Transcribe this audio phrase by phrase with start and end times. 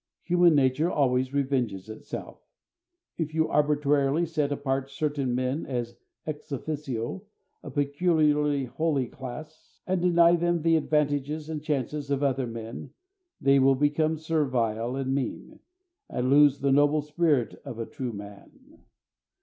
[0.23, 2.41] Human nature always revenges itself.
[3.19, 7.21] If you arbitrarily set apart certain men as ex officio
[7.61, 12.89] a peculiarly holy class, and deny them the advantages and chances of other men,
[13.39, 15.59] they will become servile and mean,
[16.09, 18.79] and lose the noble spirit of a true man.